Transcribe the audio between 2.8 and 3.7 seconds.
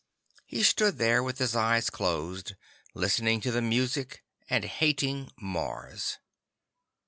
listening to the